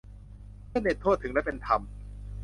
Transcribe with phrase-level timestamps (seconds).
[0.67, 1.81] เพื่อเน็ตทั่วถึงและเป็นธรรม